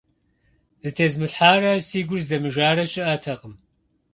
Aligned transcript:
Зытезмылъхьарэ 0.81 1.73
си 1.87 1.99
гур 2.07 2.19
здэмыжарэ 2.23 2.83
щыӀэтэкъым. 2.91 3.53